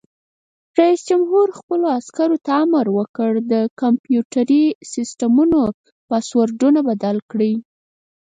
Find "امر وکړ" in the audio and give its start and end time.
2.63-3.31